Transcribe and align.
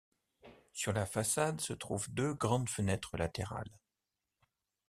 Sur 0.71 0.93
la 0.93 1.05
façade 1.05 1.61
se 1.61 1.73
trouvent 1.73 2.09
deux 2.09 2.33
grandes 2.33 2.69
fenêtres 2.71 3.17
latérales. 3.17 3.77